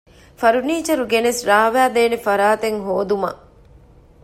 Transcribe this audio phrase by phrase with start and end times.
[0.39, 3.41] ފަރުނީޗަރ ގެނެސް ރާވައިދޭނެ ފަރާތެއް ހޯދުމަށް